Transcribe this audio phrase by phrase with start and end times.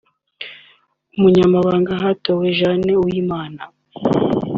[1.15, 3.61] Umunyamabanga hatowe Jane Uwimana